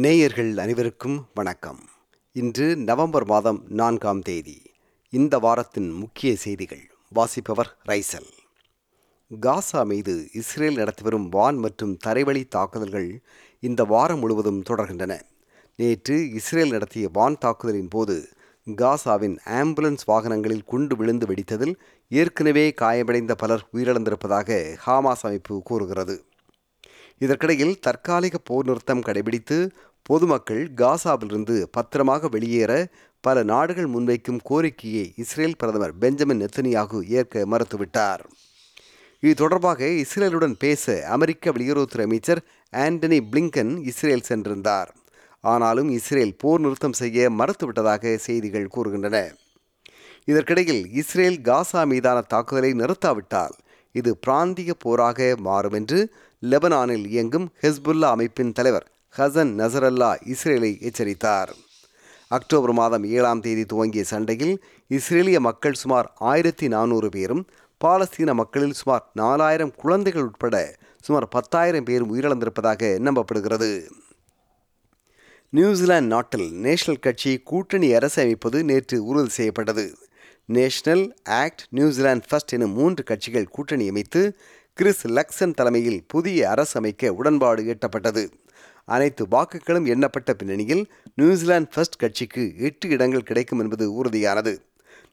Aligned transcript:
நேயர்கள் 0.00 0.58
அனைவருக்கும் 0.58 1.26
வணக்கம். 1.34 1.78
இன்று 2.32 2.76
நவம்பர் 2.76 3.24
மாதம் 3.24 3.64
நான்காம் 3.68 4.20
தேதி. 4.20 4.62
இந்த 5.08 5.38
வாரத்தின் 5.38 5.90
முக்கிய 5.90 6.36
செய்திகள். 6.36 6.90
வாசிப்பவர் 7.10 7.76
ரைசல். 7.88 8.28
காசா 9.40 9.84
மீது 9.84 10.28
இஸ்ரேல் 10.32 10.74
நடத்தி 10.74 11.02
வரும் 11.02 11.28
வான் 11.28 11.56
மற்றும் 11.56 11.98
தரைவழி 12.06 12.44
தாக்குதல்கள் 12.48 13.20
இந்த 13.60 13.84
வாரம் 13.84 14.18
முழுவதும் 14.18 14.62
தொடர்கின்றன. 14.62 15.20
நேற்று 15.76 16.32
இஸ்ரேல் 16.32 16.70
நடத்திய 16.70 17.08
வான் 17.12 17.38
தாக்குதலின் 17.38 17.88
போது 17.88 18.28
காசாவின் 18.76 19.38
ஆம்புலன்ஸ் 19.44 20.04
வாகனங்களில் 20.06 20.64
குண்டு 20.64 20.96
விழுந்து 20.96 21.26
வெடித்ததில் 21.26 21.74
ஏற்கனவே 22.08 22.70
காயமடைந்த 22.70 23.34
பலர் 23.34 23.68
உயிரிழந்திருப்பதாக 23.72 24.76
ஹாமாஸ் 24.86 25.22
அமைப்பு 25.22 25.62
கூறுகிறது. 25.62 26.24
இதற்கிடையில் 27.20 27.78
தற்காலிக 27.86 28.36
போர் 28.48 28.68
நிறுத்தம் 28.68 29.04
கடைபிடித்து 29.08 29.58
பொதுமக்கள் 30.10 30.64
காசாவிலிருந்து 30.80 31.56
பத்திரமாக 31.76 32.28
வெளியேற 32.34 32.72
பல 33.24 33.42
நாடுகள் 33.52 33.88
முன்வைக்கும் 33.94 34.42
கோரிக்கையை 34.48 35.06
இஸ்ரேல் 35.22 35.56
பிரதமர் 35.60 35.94
பெஞ்சமின் 36.02 36.40
நெத்தனியாகு 36.42 36.98
ஏற்க 37.18 37.44
மறுத்துவிட்டார். 37.52 38.22
இது 39.22 39.32
தொடர்பாக 39.42 39.88
இஸ்ரேலுடன் 40.02 40.54
பேச 40.64 40.84
அமெரிக்க 41.14 41.52
வெளியுறவுத்துறை 41.56 42.04
அமைச்சர் 42.08 42.40
ஆண்டனி 42.72 43.18
பிளிங்கன் 43.30 43.72
இஸ்ரேல் 43.90 44.26
சென்றிருந்தார். 44.28 44.90
ஆனாலும் 45.44 45.90
இஸ்ரேல் 45.98 46.34
போர் 46.42 46.62
நிறுத்தம் 46.64 46.96
செய்ய 47.00 47.28
மறுத்துவிட்டதாக 47.40 48.14
செய்திகள் 48.26 48.72
கூறுகின்றன. 48.74 49.16
இதற்கிடையில் 50.30 50.82
இஸ்ரேல் 51.00 51.38
காசா 51.48 51.82
மீதான 51.92 52.18
தாக்குதலை 52.32 52.70
நிறுத்தாவிட்டால் 52.80 53.56
இது 53.94 54.10
பிராந்திய 54.24 54.72
போராக 54.84 55.28
மாறும் 55.46 55.76
என்று 55.80 56.00
லெபனானில் 56.42 57.06
இயங்கும் 57.06 57.46
ஹெஸ்புல்லா 57.62 58.08
அமைப்பின் 58.10 58.52
தலைவர் 58.52 58.92
ஹசன் 59.18 59.52
நசரல்லா 59.60 60.10
இஸ்ரேலை 60.24 60.80
எச்சரித்தார். 60.80 61.50
அக்டோபர் 62.28 62.72
மாதம் 62.72 63.04
ஏழாம் 63.04 63.40
தேதி 63.40 63.64
துவங்கிய 63.64 64.04
சண்டையில் 64.04 64.62
இஸ்ரேலிய 64.90 65.38
மக்கள் 65.38 65.72
சுமார் 65.72 66.12
ஆயிரத்தி 66.18 66.68
நானூறு 66.68 67.08
பேரும் 67.08 67.46
பாலஸ்தீன 67.84 68.34
மக்களில் 68.34 68.72
சுமார் 68.72 69.10
நாலாயிரம் 69.14 69.74
குழந்தைகள் 69.74 70.22
உட்பட 70.22 70.76
சுமார் 71.00 71.28
பத்தாயிரம் 71.28 71.84
பேரும் 71.84 72.14
உயிரிழந்திருப்பதாக 72.14 72.90
நம்பப்படுகிறது. 73.06 73.86
நியூசிலாந்து 75.50 76.08
நாட்டில் 76.08 76.52
நேஷனல் 76.52 77.00
கட்சி 77.00 77.38
கூட்டணி 77.38 77.92
அரசு 77.92 78.22
அமைப்பது 78.22 78.64
நேற்று 78.64 79.04
உறுதி 79.04 79.28
செய்யப்பட்டது. 79.28 79.96
நேஷனல் 80.44 81.16
ஆக்ட் 81.24 81.62
நியூசிலாந்து 81.70 82.26
ஃபர்ஸ்ட் 82.28 82.52
எனும் 82.52 82.72
மூன்று 82.72 83.04
கட்சிகள் 83.04 83.48
கூட்டணி 83.48 83.88
அமைத்து 83.88 84.38
கிறிஸ் 84.78 85.06
லக்சன் 85.06 85.54
தலைமையில் 85.54 86.04
புதிய 86.06 86.48
அரசு 86.50 86.74
அமைக்க 86.78 87.12
உடன்பாடு 87.12 87.62
எட்டப்பட்டது. 87.72 88.22
அனைத்து 88.84 89.22
வாக்குகளும் 89.30 89.86
எண்ணப்பட்ட 89.94 90.30
பின்னணியில் 90.40 90.82
நியூசிலாந்து 91.14 91.70
ஃபர்ஸ்ட் 91.74 91.96
கட்சிக்கு 91.96 92.54
எட்டு 92.58 92.88
இடங்கள் 92.88 93.22
கிடைக்கும் 93.22 93.58
என்பது 93.58 93.86
உறுதியானது. 94.00 94.52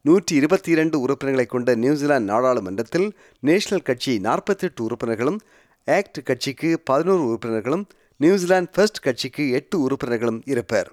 நூற்றி 0.02 0.36
இருபத்தி 0.36 0.72
இரண்டு 0.72 1.00
உறுப்பினர்களை 1.00 1.46
கொண்ட 1.46 1.76
நியூசிலாந்து 1.76 2.32
நாடாளுமன்றத்தில் 2.34 3.08
நேஷனல் 3.40 3.88
கட்சி 3.90 4.20
நாற்பத்தெட்டு 4.20 4.84
உறுப்பினர்களும் 4.84 5.40
ஆக்ட் 5.88 6.24
கட்சிக்கு 6.24 6.72
பதினோரு 6.84 7.26
உறுப்பினர்களும் 7.30 7.88
நியூசிலாந்து 8.18 8.74
ஃபர்ஸ்ட் 8.76 9.04
கட்சிக்கு 9.08 9.46
எட்டு 9.52 9.82
உறுப்பினர்களும் 9.82 10.42
இருப்பர். 10.46 10.92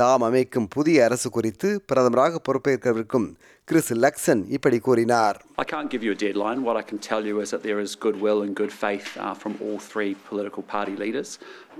தாம் 0.00 0.24
அமைக்கும் 0.26 0.68
புதிய 0.74 1.02
அரசு 1.06 1.28
குறித்து 1.34 1.68
பிரதமராக 1.90 2.38
பொறுப்பேற்கவிருக்கும் 2.46 3.26
கிறிஸ் 3.68 3.90
லக்சன் 4.04 4.42
இப்படி 4.56 4.78
கூறினார் 4.86 5.36
I 5.62 5.66
can't 5.72 5.90
give 5.92 6.02
you 6.06 6.12
a 6.16 6.18
deadline. 6.24 6.58
What 6.68 6.76
I 6.80 6.84
can 6.90 6.98
tell 7.08 7.22
you 7.28 7.36
is 7.44 7.50
that 7.54 7.62
there 7.68 7.78
is 7.84 7.90
goodwill 8.04 8.40
and 8.44 8.52
good 8.62 8.72
faith 8.84 9.08
uh, 9.16 9.34
from 9.42 9.52
all 9.64 9.78
three 9.92 10.12
political 10.30 10.64
party 10.74 10.96
leaders 11.04 11.30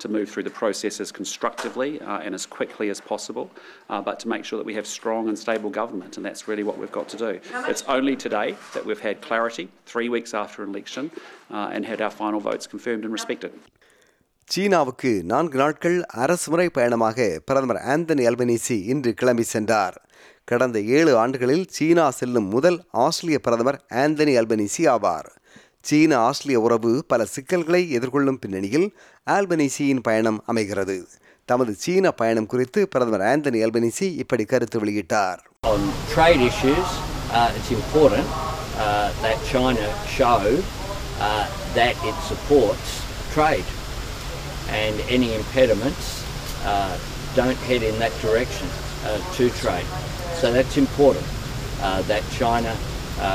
to 0.03 0.09
move 0.16 0.27
through 0.32 0.47
the 0.50 0.55
processes 0.62 1.10
constructively 1.21 1.91
uh, 2.00 2.25
and 2.25 2.32
as 2.38 2.47
quickly 2.59 2.88
as 2.94 3.00
possible, 3.12 3.47
uh, 3.91 4.00
but 4.09 4.16
to 4.22 4.28
make 4.34 4.44
sure 4.49 4.59
that 4.60 4.69
we 4.71 4.77
have 4.81 4.88
strong 4.99 5.25
and 5.31 5.37
stable 5.44 5.72
government, 5.82 6.12
and 6.16 6.25
that's 6.28 6.44
really 6.50 6.66
what 6.69 6.78
we've 6.78 6.97
got 7.00 7.09
to 7.15 7.19
do. 7.27 7.32
It's 7.72 7.84
only 7.99 8.16
today 8.27 8.49
that 8.77 8.84
we've 8.87 9.05
had 9.10 9.16
clarity, 9.28 9.66
three 9.93 10.09
weeks 10.16 10.32
after 10.43 10.59
an 10.65 10.71
election, 10.75 11.05
uh, 11.56 11.75
and 11.75 11.82
had 11.93 12.00
our 12.06 12.15
final 12.25 12.43
votes 12.50 12.66
confirmed 12.75 13.05
and 13.09 13.12
respected. 13.21 13.53
சீனாவுக்கு 14.54 15.22
நான்கு 15.24 15.58
நாட்கள் 15.58 16.06
அரசுமுறை 16.06 16.70
பயணமாக 16.70 17.42
பிரதமர் 17.46 17.82
Anthony 17.88 18.24
Albanese 18.30 18.78
இன்று 18.84 19.14
கிளம்பி 19.14 19.44
சென்றார். 19.44 19.98
கடந்த 20.44 20.78
ஏழு 20.80 21.18
ஆண்டுகளில் 21.18 21.66
சீனா 21.70 22.10
செல்லும் 22.10 22.48
முதல் 22.48 22.78
ஆஸ்திரேலிய 22.92 23.40
பிரதமர் 23.40 23.78
ஆந்தனி 23.90 24.34
அல்பனீசி 24.40 24.84
ஆவார். 24.96 25.30
சீன 25.82 26.18
ஆஸ்திரேலிய 26.18 26.64
உறவு 26.66 27.06
பல 27.08 27.26
சிக்கல்களை 27.26 27.82
எதிர்கொள்ளும் 27.98 28.40
பின்னணியில் 28.44 28.88
ஆல்பனீசியின் 29.32 30.02
பயணம் 30.02 30.44
அமைகிறது. 30.46 31.08
தமது 31.46 31.74
சீன 31.74 32.12
பயணம் 32.12 32.46
குறித்து 32.46 32.88
பிரதமர் 32.88 33.26
ஆந்தனி 33.31 33.60
அல்பனீசி 33.66 34.08
இப்படி 34.24 34.44
கருத்து 34.44 34.80
வெளியிட்டார். 34.86 35.38
Uh, 37.36 37.48
uh, 38.86 39.10
that 39.24 39.40
China 39.52 39.88
show 40.18 40.38
uh, 41.28 41.46
that 41.76 41.98
it 42.10 42.18
supports 42.30 42.92
trade. 43.36 43.70
And 44.69 45.00
any 45.02 45.34
impediments 45.34 46.25
uh, 46.66 46.97
don't 47.35 47.57
head 47.57 47.84
in 47.84 47.97
that 48.00 48.12
direction 48.22 48.68
uh, 49.06 49.34
to 49.35 49.50
trade. 49.52 49.85
So 50.35 50.52
that's 50.52 50.78
important 50.78 51.25
uh, 51.81 52.02
that 52.03 52.24
China 52.31 52.75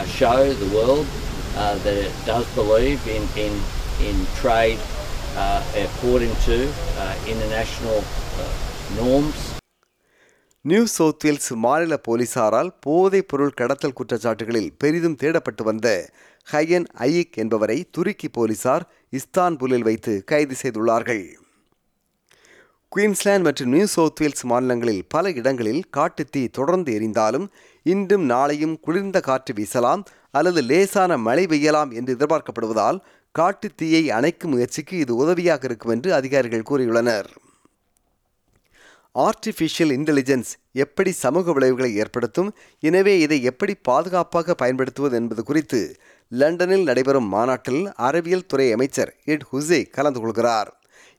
show 0.06 0.53
the 0.53 0.75
world 0.75 1.06
that 1.55 1.87
it 1.87 2.12
does 2.25 2.47
believe 2.55 3.06
in, 3.06 3.22
in, 3.37 3.53
in 4.00 4.27
trade 4.37 4.78
according 5.77 6.34
to 6.47 6.72
international 7.27 8.03
norms 8.97 9.53
New 10.67 10.85
South 10.87 11.25
Wales 11.25 11.55
மாநில 11.55 11.95
போலீசாரால் 12.09 12.71
போதைப் 12.81 13.29
பொருள் 13.29 13.51
கடத்தல் 13.51 13.93
குற்றச்சாட்டுகளில் 13.93 14.71
பெரிதும் 14.79 15.17
தேடப்பட்டு 15.23 15.63
வந்த 15.63 15.89
ஹயன் 16.53 16.87
அயிக் 16.99 17.37
என்பவரை 17.43 17.89
துருக்கி 17.91 18.29
போலீசார் 18.29 18.85
இஸ்தான்புல்லில் 19.13 19.85
வைத்து 19.89 20.25
கைது 20.25 20.57
செய்துள்ளார்கள். 20.63 21.27
குயின்ஸ்லாந்து 22.89 23.47
மற்றும் 23.49 23.71
நியூ 23.71 23.87
சவுத் 23.87 24.21
வேல்ஸ் 24.21 24.45
மாநிலங்களில் 24.45 25.05
பல 25.09 25.31
இடங்களில் 25.31 25.85
காட்டுத்தீ 25.97 26.49
தொடர்ந்து 26.49 26.99
எரிந்தாலும் 26.99 27.47
இன்றும் 27.83 28.31
நாளையும் 28.31 28.81
குளிர்ந்த 28.81 29.21
காற்று 29.21 29.55
வீசலாம் 29.55 30.05
அல்லது 30.31 30.63
லேசான 30.63 31.19
மழை 31.19 31.47
பெய்யலாம் 31.47 31.95
என்று 31.95 32.17
எதிர்பார்க்கப்படுவதால் 32.17 33.01
காட்டுத்தீயை 33.39 34.05
அணைக்கும் 34.19 34.55
முயற்சிக்கு 34.57 34.97
இது 34.99 35.17
உதவியாக 35.17 35.65
இருக்கும் 35.65 35.91
என்று 35.91 36.15
அதிகாரிகள் 36.15 36.69
கூறியுள்ளனர். 36.71 37.31
ஆர்டிஃபிஷியல் 39.19 39.93
இன்டெலிஜென்ஸ் 39.99 40.49
எப்படி 40.73 41.11
சமூக 41.13 41.53
விளைவுகளை 41.53 41.95
ஏற்படுத்தும்? 41.95 42.55
எனவே 42.81 43.21
இதை 43.21 43.43
எப்படி 43.43 43.75
பாதுகாப்பாக 43.75 44.55
பயன்படுத்துவது 44.55 45.17
என்பது 45.17 45.43
குறித்து 45.45 45.97
லண்டனில் 46.29 46.83
நடைபெறும் 46.83 47.29
மாநாட்டில் 47.35 47.93
அறிவியல் 47.93 48.47
துறை 48.47 48.73
அமைச்சர் 48.73 49.13
எட் 49.25 49.45
ஹுசே 49.53 49.91
கலந்து 49.91 50.21
கொள்கிறார். 50.21 50.71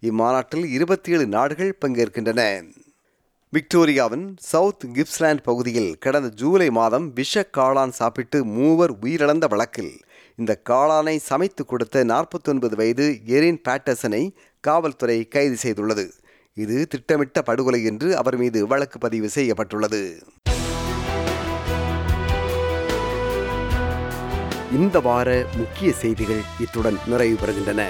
இம்மாநாட்டில் 0.02 0.66
இருபத்தி 0.66 1.12
ஏழு 1.12 1.28
நாடுகள் 1.28 1.78
பங்கேற்கின்றன. 1.86 2.42
விக்டோரியாவின் 3.54 4.26
சவுத் 4.52 4.86
கிப்ஸ்லாண்ட் 4.96 5.44
பகுதியில் 5.44 5.98
கடந்த 5.98 6.30
ஜூலை 6.30 6.70
மாதம் 6.70 7.14
விஷ 7.14 7.44
காளான் 7.58 7.96
சாப்பிட்டு 8.00 8.46
மூவர் 8.46 8.94
உயிரிழந்த 9.00 9.48
வழக்கில் 9.48 9.94
இந்த 10.36 10.62
காளானை 10.70 11.16
சமைத்து 11.30 11.66
கொடுத்த 11.66 12.04
நாற்பத்தொன்பது 12.04 12.76
வயது 12.76 13.20
எரின் 13.26 13.62
பேட்டர்சனை 13.68 14.24
காவல்துறை 14.60 15.28
கைது 15.28 15.58
செய்துள்ளது. 15.64 16.06
இது 16.58 16.88
திட்டமிட்ட 16.88 17.42
படுகொலை 17.42 17.84
என்று 17.84 18.18
அவர் 18.18 18.38
மீது 18.38 18.68
வழக்கு 18.68 18.98
பதிவு 19.00 19.30
செய்யப்பட்டுள்ளது. 19.30 20.00
இந்த 24.72 25.00
வார 25.00 25.48
முக்கிய 25.56 25.94
செய்திகள் 25.94 26.42
இத்துடன் 26.62 26.98
நிறைவு 27.08 27.38
பெறுகின்றன 27.42 27.84